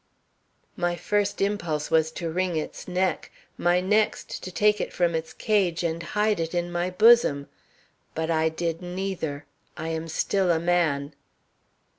My 0.75 0.95
first 0.95 1.41
impulse 1.41 1.91
was 1.91 2.09
to 2.13 2.31
wring 2.31 2.55
its 2.55 2.87
neck, 2.87 3.29
my 3.55 3.79
next 3.81 4.41
to 4.41 4.49
take 4.51 4.81
it 4.81 4.91
from 4.91 5.13
its 5.13 5.31
cage 5.31 5.83
and 5.83 6.01
hide 6.01 6.39
it 6.39 6.55
in 6.55 6.71
my 6.71 6.89
bosom. 6.89 7.47
But 8.15 8.31
I 8.31 8.49
did 8.49 8.81
neither. 8.81 9.45
I 9.77 9.89
am 9.89 10.07
still 10.07 10.49
a 10.49 10.59
man. 10.59 11.13